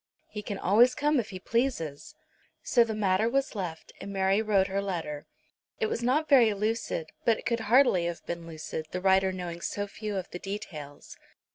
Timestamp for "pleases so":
1.39-2.83